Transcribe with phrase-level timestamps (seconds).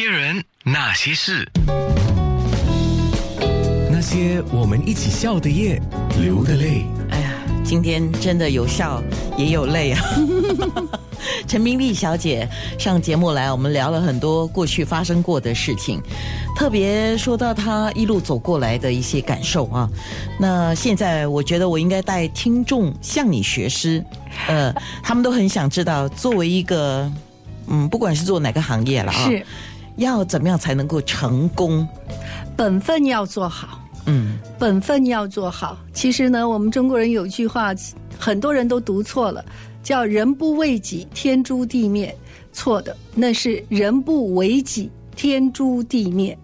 [0.00, 1.44] 些人，那些事，
[3.90, 5.82] 那些我们一起笑的夜，
[6.22, 6.86] 流的泪。
[7.10, 7.32] 哎呀，
[7.64, 9.02] 今天真的有笑
[9.36, 10.00] 也有泪啊！
[11.48, 12.48] 陈明丽小姐
[12.78, 16.00] 上节目来，我们聊了很多过去发生过的事情，
[16.54, 19.90] 特别说到她一路走过来的一些感受啊。
[20.38, 24.04] 那现在我觉得我应该带听众向你学诗，
[24.46, 24.72] 呃，
[25.02, 27.10] 他们都很想知道，作为一个
[27.66, 29.44] 嗯，不管是做哪个行业了啊，是
[29.98, 31.86] 要怎么样才能够成功？
[32.56, 35.78] 本分要做好，嗯，本分要做好。
[35.92, 37.74] 其实呢，我们中国人有句话，
[38.18, 39.44] 很多人都读错了，
[39.82, 42.16] 叫“人不为己，天诛地灭”。
[42.52, 46.36] 错的，那是“人不为己，天诛地灭”。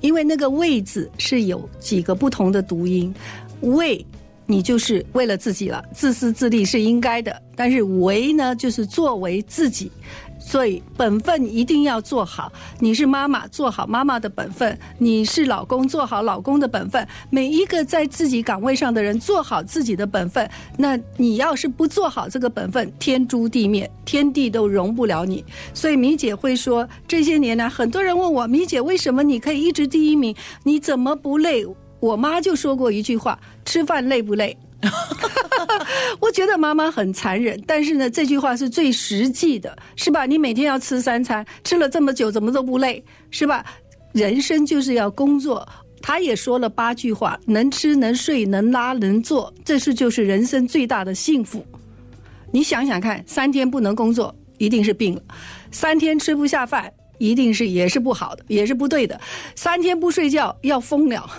[0.00, 3.14] 因为那个“为”字是有几个不同的读音
[3.62, 4.04] ，“为”
[4.46, 9.90] 你就是为了自己了，自私自利是应该的；但是“为”呢，就是作为自己。
[10.44, 12.52] 所以本分一定要做好。
[12.78, 17.06] 你是妈妈，做好妈妈的本分；你是老公，做好老公的本分。
[17.30, 20.48] 每一个在自己岗位上的人，做好自己的本分。
[20.76, 25.44] 那你要是不做好这个本分，天诛地灭，天地都容不了你。
[25.72, 30.34] 所以米姐会说，这些年来，很多人问我，米姐为什么你可以一直第一名？
[30.64, 31.64] 你怎么不累？
[32.00, 34.56] 我妈就说过一句话：吃饭累不累？
[36.20, 40.26] 我觉得妈妈很残忍，但是呢，这句话是最实际的，是吧？
[40.26, 43.64] 你每天要吃三餐，吃了这么久，怎么都不累，是吧？
[44.12, 45.66] 人生就是要工作。
[46.00, 51.64] 他也说了八句话：能吃能睡能拉能坐，这是就是人生最大的幸福。
[52.50, 55.22] 你想想看，三天不能工作，一定是病了；
[55.70, 56.92] 三天吃不下饭。
[57.18, 59.20] 一定是也是不好的，也是不对的。
[59.54, 61.30] 三天不睡觉要疯了。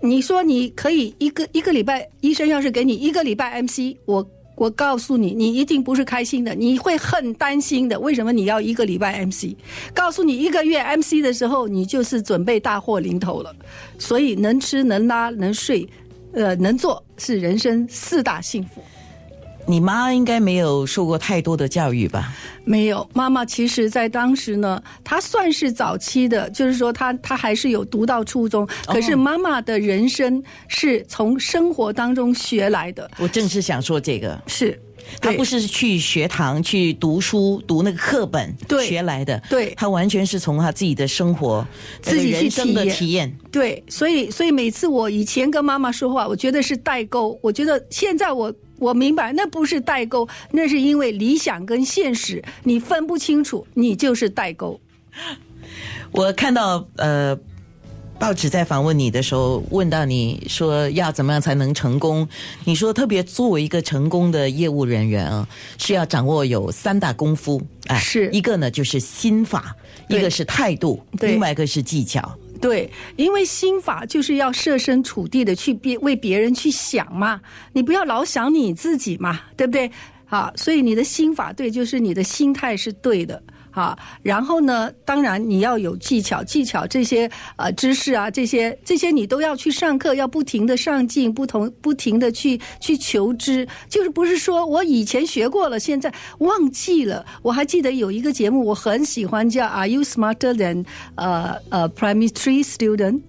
[0.00, 7.98] 你说你可以一个一个礼拜，医生要是给你一个礼拜 MC，我我告诉你，你一定不是开心的，你会很担心的。
[7.98, 9.54] 为什么你要一个礼拜 MC？
[9.94, 13.54] 告诉你一个月 MC 的时候，你就是准备大祸临头了。
[13.98, 15.88] 所以能吃能拉能睡，
[16.32, 18.82] 呃，能做是人生四大幸福。
[19.68, 22.32] 你妈应该没有受过太多的教育吧？
[22.64, 28.66] 没有，妈妈其实，在当时呢，她算是早期的，就是说，她她还是有读到初中。
[28.86, 33.10] 可是妈妈的人生是从生活当中学来的。
[33.18, 34.80] 我正是想说这个，是
[35.20, 38.54] 她不是去学堂去读书读那个课本
[38.86, 41.66] 学来的，对，她完全是从她自己的生活
[42.00, 43.30] 自己人生的体验。
[43.52, 47.38] 对，所以所以每次我以前跟妈妈说话，我觉得是代沟。
[47.42, 48.50] 我觉得现在我。
[48.78, 54.80] 我明白，那不是代沟，那是因为理想跟现实你分不清楚，你就是代沟。
[56.12, 57.38] 我看到呃，
[58.18, 62.26] 报纸在访问你的时候，问到你说要怎么样才能成功？
[62.64, 65.46] 你说特别作为一个成功的业务人员啊，
[65.76, 69.76] 是要掌握有三大功夫，哎，是一个呢就是心法，
[70.08, 72.32] 一个是态度，另外一个是技巧。
[72.60, 77.40] 对，因为心法就是要设身处地的去别为别人去想嘛，
[77.72, 79.90] 你不要老想你自己嘛，对不对？
[80.26, 83.42] 啊，所以你的心法对，就是你的心态是对的。
[83.70, 84.90] 啊，然后呢？
[85.04, 97.24] 当然你要有技巧，技巧这些呃知识啊，这些这些你都要去上课，要不停的上进，不同不停的去去求知，就是不是说我以前学过了，现在忘记了。
[97.42, 103.20] 我还记得有一个节目，我很喜欢叫 Are you smarter than 呃呃 primary student？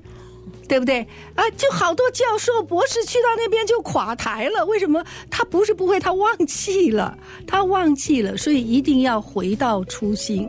[0.70, 1.00] 对不对
[1.34, 1.44] 啊？
[1.58, 4.64] 就好多教授、博士去到那边就垮台了。
[4.68, 5.04] 为什么？
[5.30, 8.38] 他不是不会，他忘记了，他忘记了。
[8.38, 10.48] 所以一定要回到初心。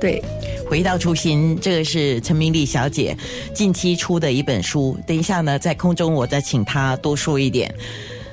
[0.00, 0.22] 对，
[0.68, 3.16] 回到初心，这个是陈明丽小姐
[3.54, 4.98] 近期出的一本书。
[5.06, 7.72] 等一下呢，在空中我再请她多说一点。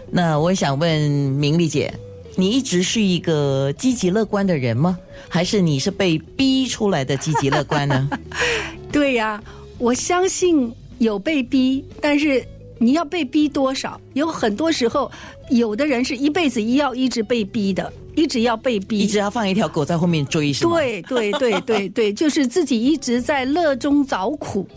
[0.10, 1.94] 那我想问明丽姐，
[2.36, 4.98] 你一直是一个积极乐观的人吗？
[5.30, 8.10] 还是你是被逼出来的积极乐观呢？
[8.92, 9.40] 对呀，
[9.78, 10.74] 我相信。
[10.98, 12.46] 有被逼，但是
[12.78, 14.00] 你要被逼多少？
[14.14, 15.12] 有很多时候，
[15.50, 20.76] 有的人是一辈子要一直被逼的，一直要被逼，一直要放一条狗在后面追，是吗？
[20.76, 24.68] 对对对对对，就是自己一直在乐中找苦，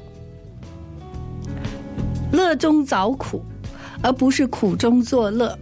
[2.33, 3.43] 乐中找苦，
[4.03, 5.59] 而不是苦中作乐。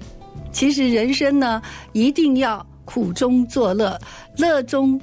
[0.53, 1.61] 其实人生呢，
[1.93, 4.01] 一定要苦中作乐，
[4.39, 5.01] 乐中。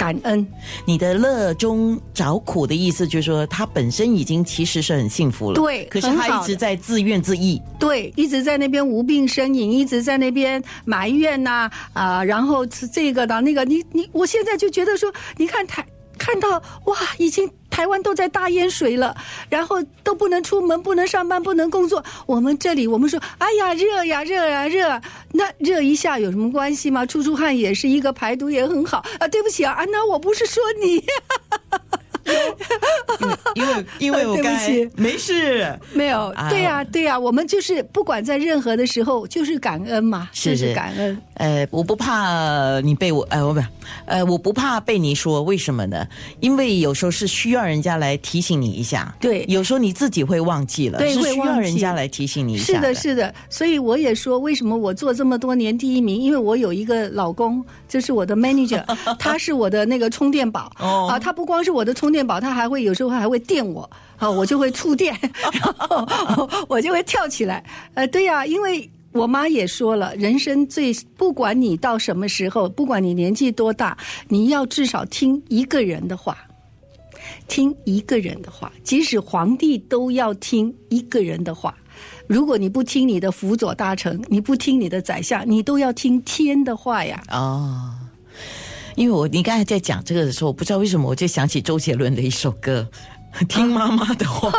[0.00, 0.46] 感恩，
[0.86, 15.84] 你的乐中找苦的意思，就是说他本身已经其实是很幸福了，对，可是他一直在自怨自艾，对，一直在那边无病呻吟，一直在那边埋怨呐啊，然后这个的那个，你你，我现在就觉得说，你看台
[16.16, 16.48] 看到
[16.86, 17.46] 哇，已经。
[17.80, 19.16] 台湾都在大淹水了，
[19.48, 22.04] 然后都不能出门，不能上班，不能工作。
[22.26, 25.00] 我们这里，我们说，哎呀，热呀，热呀，热，
[25.32, 27.06] 那热一下有什么关系吗？
[27.06, 29.26] 出出汗也是一个排毒，也很好啊。
[29.28, 31.02] 对不起啊，安娜，我不是说你。
[33.66, 41.20] 为因为 我刚才起没事，没有啊，对呀、对呀、我们就是不管在任何的时候，就是感恩嘛，是就是是感恩。
[41.34, 43.60] 呃，我不怕你被我，呃，我不，
[44.06, 46.06] 呃，我不怕被你说，为什么呢？
[46.40, 49.44] 因为有时候是需要人家来提醒你一下，对。
[49.48, 56.20] 有时候你自己会忘记了，是需要人家来提醒你一下是的，是的，所以我也说，为什么我做这么多年第一名？
[56.20, 58.84] 因为我有一个老公，就是我的 manager，
[59.18, 61.08] 他是我的那个充电宝、哦。
[61.10, 65.12] 啊，他不光是我的充电宝，他还会有时候还会电我啊，我就会触电，
[65.60, 67.64] 然后我就会跳起来。
[67.94, 68.88] 呃，对呀、因为。
[69.12, 73.98] 我妈也说了，人生最不管你到什么时候，不管你年纪多大，
[74.28, 76.38] 你要至少听一个人的话。
[77.48, 81.74] 听一个人的话，即使皇帝都要听一个人的话。
[82.28, 87.20] 如果你不听你的辅佐大臣，你不听你的宰相，你都要听天的话呀。
[87.32, 87.92] 哦。
[88.94, 92.86] 因为我你刚才在讲这个的时候，我不知道为什么我就想起周杰伦的一首歌，
[93.48, 94.50] 《听妈妈的话》。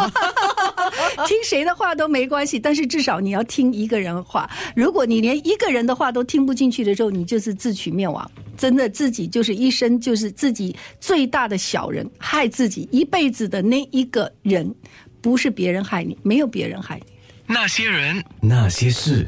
[1.28, 4.50] 听谁的话都没关系，但是至少你要听一个人的话。
[4.76, 8.30] 如果你连一个人的话都听不进去的时候，你就是自取灭亡。
[8.58, 14.74] 真的，自己就是一生就是自己最大的小人，害自己一辈子的那一个人，
[15.22, 17.04] 不是别人害你，没有别人害你。
[17.48, 19.28] 那些人，那些事。